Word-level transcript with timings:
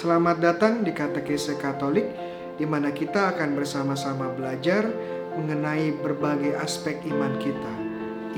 Selamat 0.00 0.40
datang 0.40 0.80
di 0.80 0.96
Katekese 0.96 1.60
Katolik, 1.60 2.08
di 2.56 2.64
mana 2.64 2.88
kita 2.88 3.36
akan 3.36 3.52
bersama-sama 3.52 4.32
belajar 4.32 4.88
mengenai 5.36 5.92
berbagai 5.92 6.56
aspek 6.56 7.04
iman 7.04 7.36
kita, 7.36 7.74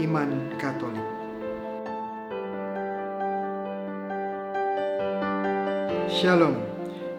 iman 0.02 0.58
Katolik. 0.58 1.06
Shalom, 6.10 6.58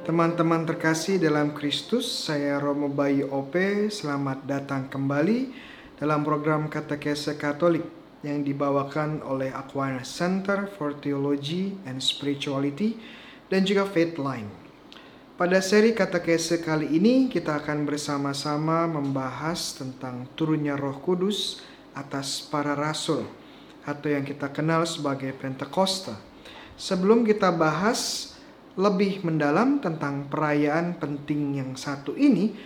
teman-teman 0.04 0.68
terkasih 0.68 1.24
dalam 1.24 1.56
Kristus. 1.56 2.04
Saya 2.04 2.60
Romo 2.60 2.92
Bayu 2.92 3.32
Ope. 3.32 3.88
Selamat 3.88 4.44
datang 4.44 4.92
kembali 4.92 5.56
dalam 5.96 6.20
program 6.28 6.68
Katekese 6.68 7.40
Katolik 7.40 7.88
yang 8.28 8.44
dibawakan 8.44 9.24
oleh 9.24 9.56
Aquinas 9.56 10.12
Center 10.12 10.68
for 10.68 10.92
Theology 11.00 11.80
and 11.88 12.04
Spirituality 12.04 13.23
dan 13.54 13.62
juga 13.62 13.86
Faith 13.86 14.18
Line. 14.18 14.50
Pada 15.38 15.62
seri 15.62 15.94
katekese 15.94 16.66
kali 16.66 16.98
ini 16.98 17.30
kita 17.30 17.62
akan 17.62 17.86
bersama-sama 17.86 18.90
membahas 18.90 19.78
tentang 19.78 20.26
turunnya 20.34 20.74
Roh 20.74 20.98
Kudus 20.98 21.62
atas 21.94 22.42
para 22.42 22.74
rasul 22.74 23.30
atau 23.86 24.10
yang 24.10 24.26
kita 24.26 24.50
kenal 24.50 24.90
sebagai 24.90 25.30
Pentakosta. 25.38 26.18
Sebelum 26.74 27.22
kita 27.22 27.54
bahas 27.54 28.34
lebih 28.74 29.22
mendalam 29.22 29.78
tentang 29.78 30.26
perayaan 30.26 30.98
penting 30.98 31.62
yang 31.62 31.78
satu 31.78 32.18
ini, 32.18 32.58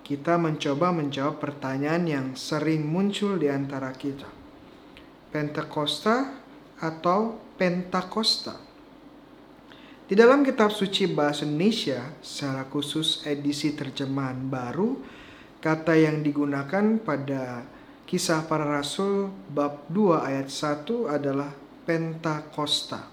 kita 0.00 0.40
mencoba 0.40 0.96
menjawab 0.96 1.36
pertanyaan 1.44 2.04
yang 2.08 2.26
sering 2.32 2.88
muncul 2.88 3.36
di 3.36 3.52
antara 3.52 3.92
kita. 3.92 4.28
Pentakosta 5.28 6.40
atau 6.80 7.36
Pentakosta? 7.60 8.71
Di 10.02 10.18
dalam 10.18 10.42
kitab 10.42 10.74
suci 10.74 11.06
bahasa 11.06 11.46
Indonesia, 11.46 12.02
secara 12.18 12.66
khusus 12.66 13.22
edisi 13.22 13.70
terjemahan 13.78 14.50
baru, 14.50 14.98
kata 15.62 15.94
yang 15.94 16.26
digunakan 16.26 16.98
pada 16.98 17.62
kisah 18.02 18.42
para 18.50 18.66
rasul 18.66 19.30
bab 19.54 19.86
2 19.94 20.26
ayat 20.26 20.50
1 20.50 21.06
adalah 21.06 21.54
Pentakosta. 21.86 23.06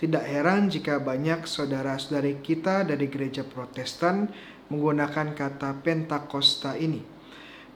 Tidak 0.00 0.24
heran 0.24 0.72
jika 0.72 0.96
banyak 0.96 1.44
saudara-saudari 1.44 2.40
kita 2.40 2.88
dari 2.88 3.04
gereja 3.12 3.44
protestan 3.44 4.24
menggunakan 4.72 5.36
kata 5.36 5.76
Pentakosta 5.84 6.72
ini. 6.80 7.04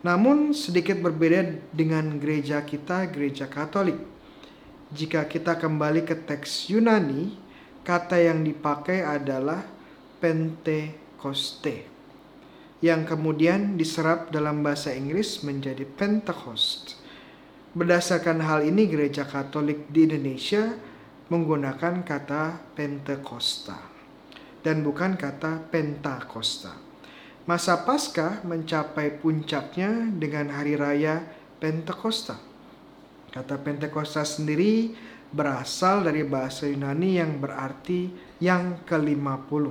Namun 0.00 0.56
sedikit 0.56 0.96
berbeda 1.04 1.68
dengan 1.68 2.16
gereja 2.16 2.64
kita, 2.64 3.12
gereja 3.12 3.44
katolik. 3.44 4.00
Jika 4.88 5.28
kita 5.28 5.60
kembali 5.60 6.08
ke 6.08 6.16
teks 6.16 6.72
Yunani, 6.72 7.47
kata 7.88 8.20
yang 8.20 8.44
dipakai 8.44 9.00
adalah 9.00 9.64
Pentekoste 10.20 11.88
yang 12.84 13.08
kemudian 13.08 13.74
diserap 13.74 14.30
dalam 14.30 14.62
bahasa 14.62 14.94
Inggris 14.94 15.42
menjadi 15.42 15.82
Pentecost. 15.82 17.00
Berdasarkan 17.74 18.44
hal 18.44 18.68
ini 18.68 18.86
gereja 18.86 19.26
Katolik 19.26 19.90
di 19.90 20.06
Indonesia 20.06 20.78
menggunakan 21.32 22.06
kata 22.06 22.76
Pentekosta 22.76 23.78
dan 24.62 24.82
bukan 24.82 25.18
kata 25.18 25.70
Pentakosta. 25.72 26.74
Masa 27.48 27.80
Paskah 27.82 28.44
mencapai 28.44 29.16
puncaknya 29.16 30.12
dengan 30.12 30.52
hari 30.52 30.76
raya 30.76 31.24
Pentakosta. 31.58 32.36
Kata 33.32 33.56
Pentakosta 33.60 34.22
sendiri 34.22 34.92
berasal 35.28 36.08
dari 36.08 36.24
bahasa 36.24 36.64
Yunani 36.64 37.20
yang 37.20 37.36
berarti 37.36 38.08
yang 38.40 38.80
ke-50. 38.88 39.64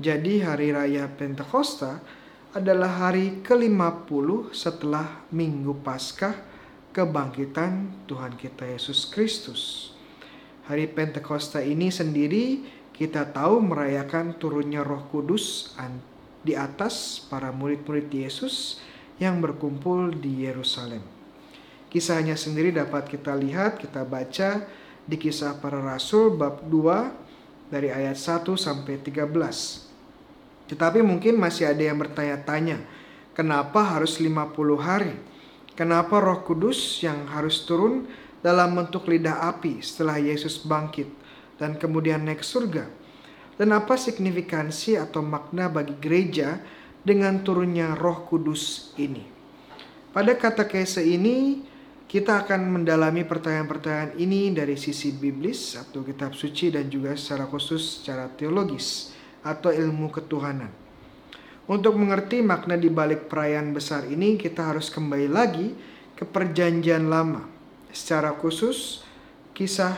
Jadi 0.00 0.40
hari 0.40 0.72
raya 0.72 1.10
Pentakosta 1.10 2.00
adalah 2.56 3.10
hari 3.10 3.42
ke-50 3.44 4.50
setelah 4.54 5.26
Minggu 5.30 5.76
Paskah 5.84 6.34
kebangkitan 6.90 8.06
Tuhan 8.10 8.34
kita 8.34 8.66
Yesus 8.66 9.06
Kristus. 9.06 9.92
Hari 10.66 10.90
Pentakosta 10.90 11.62
ini 11.62 11.90
sendiri 11.90 12.62
kita 12.94 13.30
tahu 13.30 13.62
merayakan 13.62 14.34
turunnya 14.38 14.82
Roh 14.86 15.06
Kudus 15.10 15.74
di 16.40 16.56
atas 16.56 17.22
para 17.28 17.52
murid-murid 17.52 18.08
Yesus 18.10 18.80
yang 19.20 19.38
berkumpul 19.44 20.16
di 20.16 20.48
Yerusalem. 20.48 21.19
Kisahnya 21.90 22.38
sendiri 22.38 22.70
dapat 22.70 23.10
kita 23.10 23.34
lihat, 23.34 23.82
kita 23.82 24.06
baca 24.06 24.62
di 25.02 25.16
kisah 25.18 25.58
para 25.58 25.82
rasul 25.82 26.30
bab 26.38 26.62
2 26.70 27.66
dari 27.66 27.90
ayat 27.90 28.14
1 28.14 28.46
sampai 28.54 29.02
13. 29.02 29.26
Tetapi 30.70 31.02
mungkin 31.02 31.34
masih 31.34 31.66
ada 31.66 31.82
yang 31.82 31.98
bertanya-tanya, 31.98 32.78
kenapa 33.34 33.82
harus 33.82 34.22
50 34.22 34.78
hari? 34.78 35.18
Kenapa 35.74 36.22
Roh 36.22 36.46
Kudus 36.46 37.02
yang 37.02 37.26
harus 37.26 37.66
turun 37.66 38.06
dalam 38.38 38.78
bentuk 38.78 39.10
lidah 39.10 39.50
api 39.50 39.82
setelah 39.82 40.22
Yesus 40.22 40.62
bangkit 40.62 41.10
dan 41.58 41.74
kemudian 41.74 42.22
naik 42.22 42.46
surga? 42.46 42.86
Dan 43.58 43.74
apa 43.74 43.98
signifikansi 43.98 44.94
atau 44.94 45.26
makna 45.26 45.66
bagi 45.66 45.98
gereja 45.98 46.62
dengan 47.02 47.42
turunnya 47.42 47.98
Roh 47.98 48.30
Kudus 48.30 48.94
ini? 48.94 49.26
Pada 50.14 50.38
kata 50.38 50.70
kese 50.70 51.02
ini 51.02 51.66
kita 52.10 52.42
akan 52.42 52.82
mendalami 52.82 53.22
pertanyaan-pertanyaan 53.22 54.18
ini 54.18 54.50
dari 54.50 54.74
sisi 54.74 55.14
biblis 55.14 55.78
atau 55.78 56.02
kitab 56.02 56.34
suci 56.34 56.74
dan 56.74 56.90
juga 56.90 57.14
secara 57.14 57.46
khusus 57.46 58.02
secara 58.02 58.26
teologis 58.34 59.14
atau 59.46 59.70
ilmu 59.70 60.10
ketuhanan. 60.10 60.74
Untuk 61.70 61.94
mengerti 61.94 62.42
makna 62.42 62.74
di 62.74 62.90
balik 62.90 63.30
perayaan 63.30 63.70
besar 63.70 64.10
ini, 64.10 64.34
kita 64.34 64.74
harus 64.74 64.90
kembali 64.90 65.30
lagi 65.30 65.70
ke 66.18 66.26
perjanjian 66.26 67.06
lama. 67.06 67.46
Secara 67.94 68.34
khusus, 68.34 69.06
kisah 69.54 69.94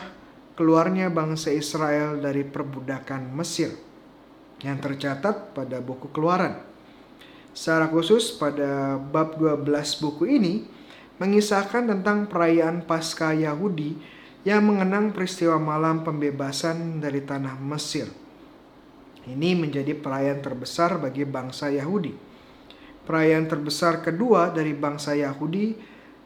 keluarnya 0.53 1.09
bangsa 1.09 1.49
Israel 1.49 2.21
dari 2.21 2.45
perbudakan 2.45 3.33
Mesir 3.33 3.73
yang 4.61 4.77
tercatat 4.77 5.57
pada 5.57 5.81
buku 5.81 6.13
keluaran. 6.13 6.61
Secara 7.57 7.89
khusus 7.89 8.37
pada 8.37 9.01
bab 9.01 9.33
12 9.41 9.65
buku 9.97 10.29
ini, 10.29 10.82
mengisahkan 11.21 11.89
tentang 11.89 12.25
perayaan 12.25 12.85
Paskah 12.85 13.37
Yahudi 13.37 13.97
yang 14.43 14.65
mengenang 14.65 15.13
peristiwa 15.13 15.55
malam 15.61 16.01
pembebasan 16.01 16.99
dari 16.99 17.23
tanah 17.23 17.55
Mesir. 17.61 18.11
Ini 19.23 19.55
menjadi 19.55 19.95
perayaan 19.95 20.43
terbesar 20.43 20.99
bagi 20.99 21.23
bangsa 21.23 21.71
Yahudi. 21.71 22.11
Perayaan 23.07 23.47
terbesar 23.47 24.03
kedua 24.03 24.51
dari 24.51 24.75
bangsa 24.75 25.15
Yahudi 25.15 25.75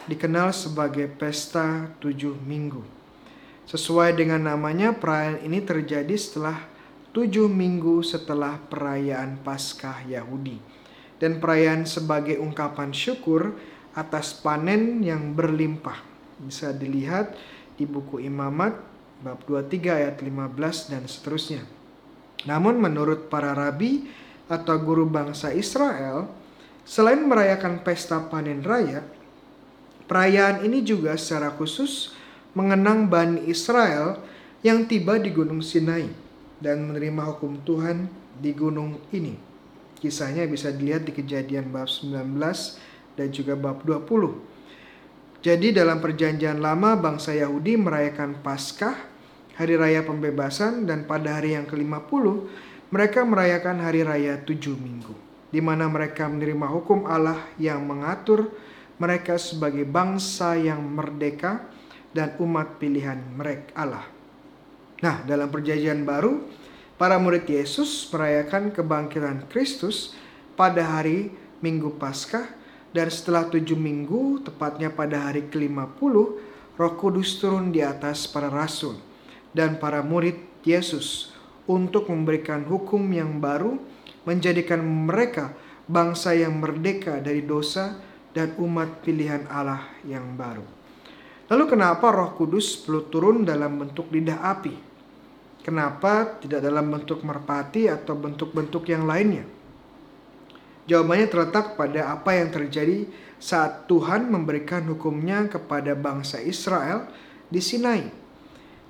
dikenal 0.10 0.50
sebagai 0.50 1.06
Pesta 1.10 1.94
Tujuh 2.02 2.38
Minggu. 2.42 2.82
Sesuai 3.68 4.16
dengan 4.16 4.48
namanya, 4.48 4.96
perayaan 4.96 5.44
ini 5.44 5.60
terjadi 5.60 6.16
setelah 6.16 6.56
tujuh 7.12 7.52
minggu 7.52 8.00
setelah 8.06 8.62
perayaan 8.72 9.44
Paskah 9.44 10.08
Yahudi. 10.08 10.56
Dan 11.18 11.42
perayaan 11.42 11.84
sebagai 11.84 12.38
ungkapan 12.38 12.94
syukur 12.94 13.58
atas 13.98 14.38
panen 14.38 15.02
yang 15.02 15.34
berlimpah. 15.34 15.98
Bisa 16.38 16.70
dilihat 16.70 17.34
di 17.74 17.90
buku 17.90 18.22
Imamat 18.22 18.78
bab 19.26 19.42
23 19.50 20.06
ayat 20.06 20.22
15 20.22 20.94
dan 20.94 21.04
seterusnya. 21.10 21.66
Namun 22.46 22.78
menurut 22.78 23.34
para 23.34 23.58
rabi 23.58 24.06
atau 24.46 24.78
guru 24.78 25.10
bangsa 25.10 25.50
Israel, 25.50 26.30
selain 26.86 27.26
merayakan 27.26 27.82
pesta 27.82 28.22
panen 28.30 28.62
raya, 28.62 29.02
perayaan 30.06 30.62
ini 30.62 30.86
juga 30.86 31.18
secara 31.18 31.50
khusus 31.58 32.14
mengenang 32.54 33.10
Bani 33.10 33.50
Israel 33.50 34.22
yang 34.62 34.86
tiba 34.86 35.18
di 35.18 35.34
Gunung 35.34 35.66
Sinai 35.66 36.10
dan 36.62 36.86
menerima 36.86 37.34
hukum 37.34 37.62
Tuhan 37.66 38.10
di 38.38 38.54
gunung 38.54 39.02
ini. 39.10 39.38
Kisahnya 39.98 40.46
bisa 40.46 40.70
dilihat 40.70 41.10
di 41.10 41.14
kejadian 41.14 41.74
bab 41.74 41.90
19 41.90 42.14
dan 43.18 43.34
juga 43.34 43.58
bab 43.58 43.82
20. 43.82 45.42
Jadi 45.42 45.74
dalam 45.74 45.98
perjanjian 45.98 46.62
lama 46.62 46.94
bangsa 46.98 47.34
Yahudi 47.34 47.78
merayakan 47.78 48.42
Paskah, 48.46 48.96
hari 49.58 49.74
raya 49.74 50.06
pembebasan 50.06 50.86
dan 50.86 51.10
pada 51.10 51.42
hari 51.42 51.58
yang 51.58 51.66
ke-50 51.66 52.26
mereka 52.94 53.26
merayakan 53.26 53.82
hari 53.82 54.06
raya 54.06 54.38
tujuh 54.42 54.78
minggu. 54.78 55.14
Di 55.50 55.60
mana 55.64 55.90
mereka 55.90 56.30
menerima 56.30 56.68
hukum 56.70 57.10
Allah 57.10 57.40
yang 57.58 57.84
mengatur 57.84 58.52
mereka 59.02 59.38
sebagai 59.38 59.86
bangsa 59.88 60.58
yang 60.58 60.82
merdeka 60.82 61.66
dan 62.12 62.34
umat 62.42 62.82
pilihan 62.82 63.18
mereka 63.38 63.70
Allah. 63.78 64.06
Nah, 65.00 65.22
dalam 65.24 65.54
perjanjian 65.54 66.02
baru, 66.02 66.42
para 66.98 67.22
murid 67.22 67.46
Yesus 67.46 68.10
merayakan 68.10 68.74
kebangkitan 68.74 69.46
Kristus 69.48 70.18
pada 70.58 70.82
hari 70.82 71.30
Minggu 71.62 71.94
Paskah 72.02 72.50
dan 72.96 73.08
setelah 73.12 73.48
tujuh 73.52 73.76
minggu, 73.76 74.44
tepatnya 74.48 74.88
pada 74.88 75.30
hari 75.30 75.48
ke-50, 75.52 76.14
Roh 76.78 76.94
Kudus 76.96 77.42
turun 77.42 77.74
di 77.74 77.82
atas 77.82 78.30
para 78.30 78.48
rasul 78.48 78.96
dan 79.52 79.82
para 79.82 80.06
murid 80.06 80.38
Yesus 80.62 81.34
untuk 81.68 82.08
memberikan 82.08 82.64
hukum 82.64 83.02
yang 83.12 83.42
baru, 83.42 83.76
menjadikan 84.24 84.80
mereka 84.84 85.52
bangsa 85.88 86.36
yang 86.36 86.60
merdeka 86.60 87.18
dari 87.20 87.44
dosa 87.44 87.98
dan 88.36 88.54
umat 88.62 89.02
pilihan 89.02 89.50
Allah 89.50 89.88
yang 90.06 90.38
baru. 90.38 90.64
Lalu 91.48 91.64
kenapa 91.66 92.12
Roh 92.12 92.36
Kudus 92.36 92.76
perlu 92.84 93.08
turun 93.08 93.48
dalam 93.48 93.80
bentuk 93.80 94.12
lidah 94.12 94.44
api? 94.52 94.76
Kenapa 95.64 96.40
tidak 96.40 96.64
dalam 96.64 96.92
bentuk 96.92 97.24
merpati 97.24 97.92
atau 97.92 98.16
bentuk-bentuk 98.16 98.88
yang 98.88 99.04
lainnya? 99.04 99.57
Jawabannya 100.88 101.28
terletak 101.28 101.76
pada 101.76 102.16
apa 102.16 102.32
yang 102.40 102.48
terjadi 102.48 103.12
saat 103.38 103.92
Tuhan 103.92 104.32
memberikan 104.32 104.88
hukumnya 104.88 105.46
kepada 105.52 105.92
bangsa 105.94 106.40
Israel 106.40 107.12
di 107.52 107.60
Sinai. 107.60 108.08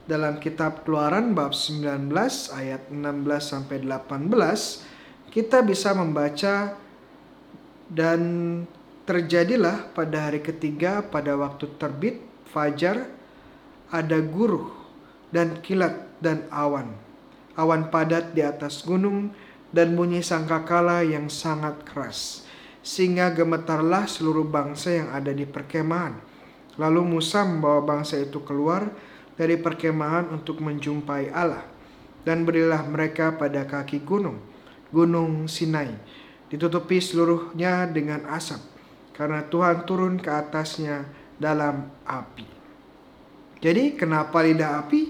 Dalam 0.05 0.39
kitab 0.39 0.85
Keluaran 0.85 1.35
bab 1.35 1.51
19 1.51 2.13
ayat 2.53 2.87
16 2.93 3.01
sampai 3.43 3.83
18 3.83 4.29
kita 5.33 5.59
bisa 5.65 5.91
membaca 5.97 6.79
dan 7.91 8.21
terjadilah 9.03 9.91
pada 9.91 10.31
hari 10.31 10.39
ketiga 10.39 11.03
pada 11.03 11.35
waktu 11.35 11.67
terbit 11.75 12.23
fajar 12.47 13.09
ada 13.91 14.19
guruh 14.21 14.71
dan 15.33 15.59
kilat 15.59 16.07
dan 16.23 16.47
awan. 16.53 16.95
Awan 17.57 17.89
padat 17.89 18.37
di 18.37 18.45
atas 18.45 18.85
gunung 18.85 19.33
dan 19.71 19.95
bunyi 19.95 20.23
sangkakala 20.23 21.03
yang 21.03 21.27
sangat 21.27 21.83
keras. 21.83 22.43
Sehingga 22.83 23.35
gemetarlah 23.35 24.07
seluruh 24.07 24.47
bangsa 24.47 24.95
yang 24.95 25.09
ada 25.11 25.35
di 25.35 25.43
perkemahan. 25.43 26.15
Lalu 26.79 27.17
Musa 27.17 27.43
membawa 27.43 27.83
bangsa 27.83 28.21
itu 28.21 28.39
keluar 28.47 28.87
dari 29.35 29.59
perkemahan 29.59 30.31
untuk 30.31 30.63
menjumpai 30.63 31.33
Allah. 31.35 31.65
Dan 32.23 32.43
berilah 32.43 32.83
mereka 32.87 33.35
pada 33.35 33.63
kaki 33.63 34.03
gunung, 34.03 34.39
gunung 34.91 35.47
Sinai. 35.47 35.95
Ditutupi 36.47 37.03
seluruhnya 37.03 37.91
dengan 37.91 38.23
asap, 38.31 38.63
karena 39.11 39.43
Tuhan 39.47 39.83
turun 39.83 40.15
ke 40.15 40.31
atasnya 40.31 41.07
dalam 41.35 41.91
api. 42.07 42.47
Jadi 43.59 43.99
kenapa 43.99 44.39
lidah 44.43 44.79
api? 44.85 45.01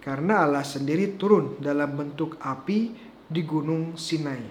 Karena 0.00 0.44
Allah 0.44 0.64
sendiri 0.64 1.16
turun 1.20 1.60
dalam 1.60 1.92
bentuk 1.92 2.40
api 2.40 3.09
di 3.30 3.46
Gunung 3.46 3.94
Sinai. 3.94 4.42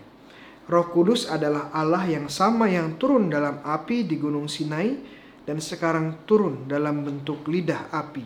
Roh 0.72 0.88
Kudus 0.88 1.28
adalah 1.28 1.68
Allah 1.76 2.08
yang 2.08 2.31
sama 2.31 2.72
yang 2.72 2.96
turun 2.96 3.28
dalam 3.28 3.60
api 3.62 4.08
di 4.08 4.16
Gunung 4.16 4.48
Sinai 4.48 4.96
dan 5.44 5.60
sekarang 5.60 6.24
turun 6.24 6.70
dalam 6.70 7.04
bentuk 7.04 7.44
lidah 7.52 7.92
api 7.92 8.24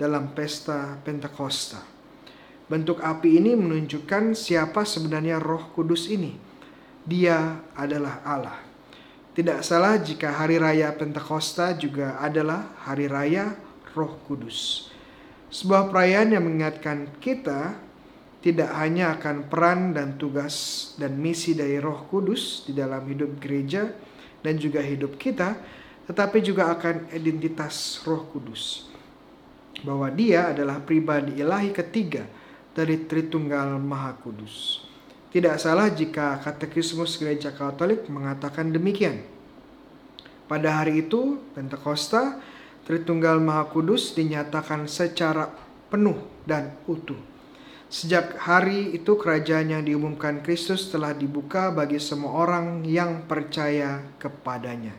dalam 0.00 0.34
pesta 0.34 0.98
Pentakosta. 1.06 1.78
Bentuk 2.66 2.98
api 3.04 3.38
ini 3.38 3.52
menunjukkan 3.52 4.32
siapa 4.32 4.82
sebenarnya 4.82 5.38
Roh 5.38 5.70
Kudus 5.76 6.08
ini. 6.08 6.34
Dia 7.04 7.60
adalah 7.76 8.24
Allah. 8.24 8.58
Tidak 9.36 9.60
salah 9.60 10.00
jika 10.00 10.32
hari 10.32 10.56
raya 10.56 10.90
Pentakosta 10.96 11.76
juga 11.76 12.16
adalah 12.18 12.72
hari 12.88 13.06
raya 13.06 13.52
Roh 13.92 14.16
Kudus. 14.24 14.88
Sebuah 15.52 15.92
perayaan 15.92 16.32
yang 16.32 16.48
mengingatkan 16.48 17.12
kita 17.20 17.76
tidak 18.42 18.74
hanya 18.74 19.14
akan 19.14 19.46
peran 19.46 19.94
dan 19.94 20.18
tugas 20.18 20.90
dan 20.98 21.14
misi 21.14 21.54
dari 21.54 21.78
Roh 21.78 22.10
Kudus 22.10 22.66
di 22.66 22.74
dalam 22.74 23.06
hidup 23.06 23.38
gereja 23.38 23.86
dan 24.42 24.58
juga 24.58 24.82
hidup 24.82 25.14
kita, 25.14 25.54
tetapi 26.10 26.42
juga 26.42 26.74
akan 26.74 27.14
identitas 27.14 28.02
Roh 28.02 28.26
Kudus. 28.34 28.90
Bahwa 29.86 30.10
Dia 30.10 30.50
adalah 30.50 30.82
pribadi 30.82 31.38
ilahi 31.38 31.70
ketiga 31.70 32.26
dari 32.74 33.06
Tritunggal 33.06 33.78
Maha 33.78 34.18
Kudus. 34.18 34.82
Tidak 35.30 35.54
salah 35.62 35.88
jika 35.94 36.42
katekismus 36.42 37.22
gereja 37.22 37.54
Katolik 37.54 38.10
mengatakan 38.10 38.74
demikian. 38.74 39.22
Pada 40.50 40.82
hari 40.82 41.06
itu, 41.06 41.38
Pentakosta, 41.54 42.42
Tritunggal 42.82 43.38
Maha 43.38 43.70
Kudus 43.70 44.18
dinyatakan 44.18 44.90
secara 44.90 45.46
penuh 45.88 46.18
dan 46.42 46.74
utuh 46.90 47.31
Sejak 47.92 48.40
hari 48.40 48.96
itu 48.96 49.20
kerajaan 49.20 49.68
yang 49.68 49.84
diumumkan 49.84 50.40
Kristus 50.40 50.88
telah 50.88 51.12
dibuka 51.12 51.68
bagi 51.68 52.00
semua 52.00 52.32
orang 52.40 52.88
yang 52.88 53.28
percaya 53.28 54.00
kepadanya. 54.16 54.96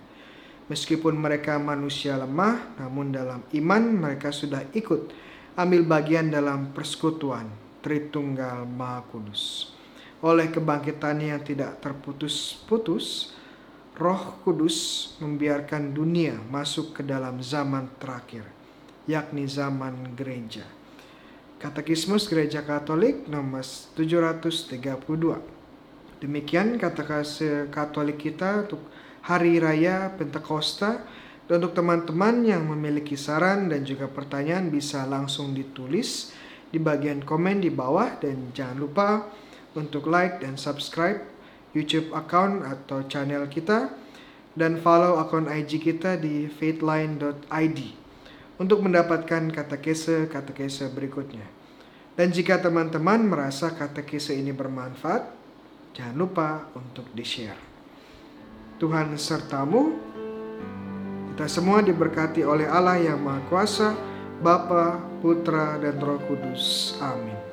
Meskipun 0.70 1.18
mereka 1.18 1.58
manusia 1.58 2.14
lemah, 2.22 2.78
namun 2.78 3.10
dalam 3.10 3.42
iman 3.50 3.84
mereka 3.98 4.30
sudah 4.30 4.62
ikut 4.78 5.10
ambil 5.58 5.82
bagian 5.90 6.30
dalam 6.30 6.70
persekutuan 6.70 7.50
Tritunggal 7.82 8.70
Maha 8.70 9.02
Kudus. 9.10 9.74
Oleh 10.22 10.54
kebangkitannya 10.54 11.34
yang 11.34 11.42
tidak 11.42 11.82
terputus-putus, 11.82 13.34
Roh 13.98 14.38
Kudus 14.46 15.10
membiarkan 15.18 15.98
dunia 15.98 16.38
masuk 16.46 16.94
ke 16.94 17.02
dalam 17.02 17.42
zaman 17.42 17.90
terakhir, 17.98 18.46
yakni 19.10 19.50
zaman 19.50 20.14
gereja. 20.14 20.83
Katekismus 21.64 22.28
Gereja 22.28 22.60
Katolik 22.60 23.24
nomor 23.32 23.64
732. 23.64 24.84
Demikian 26.20 26.76
kata 26.76 27.24
Katolik 27.72 28.20
kita 28.20 28.68
untuk 28.68 28.84
Hari 29.24 29.64
Raya 29.64 30.12
Pentakosta. 30.12 31.08
Dan 31.48 31.64
untuk 31.64 31.80
teman-teman 31.80 32.44
yang 32.44 32.68
memiliki 32.68 33.16
saran 33.16 33.72
dan 33.72 33.88
juga 33.88 34.12
pertanyaan 34.12 34.68
bisa 34.68 35.08
langsung 35.08 35.56
ditulis 35.56 36.36
di 36.68 36.84
bagian 36.84 37.24
komen 37.24 37.64
di 37.64 37.72
bawah 37.72 38.12
dan 38.20 38.52
jangan 38.52 38.84
lupa 38.84 39.08
untuk 39.72 40.12
like 40.12 40.44
dan 40.44 40.60
subscribe 40.60 41.24
YouTube 41.72 42.12
account 42.12 42.64
atau 42.64 43.08
channel 43.08 43.48
kita 43.48 43.92
dan 44.56 44.80
follow 44.80 45.16
akun 45.20 45.52
IG 45.52 45.80
kita 45.84 46.16
di 46.16 46.48
faithline.id 46.48 48.03
untuk 48.62 48.86
mendapatkan 48.86 49.50
katekese-katekese 49.50 50.94
berikutnya. 50.94 51.46
Dan 52.14 52.30
jika 52.30 52.62
teman-teman 52.62 53.26
merasa 53.26 53.74
katekese 53.74 54.38
ini 54.38 54.54
bermanfaat, 54.54 55.26
jangan 55.98 56.16
lupa 56.18 56.70
untuk 56.78 57.10
di-share. 57.14 57.58
Tuhan 58.78 59.18
sertamu, 59.18 59.98
kita 61.34 61.50
semua 61.50 61.82
diberkati 61.82 62.46
oleh 62.46 62.70
Allah 62.70 63.02
yang 63.02 63.18
Maha 63.18 63.42
Kuasa, 63.50 63.98
Bapa, 64.46 65.02
Putra, 65.24 65.82
dan 65.82 65.98
Roh 65.98 66.22
Kudus. 66.30 66.94
Amin. 67.02 67.53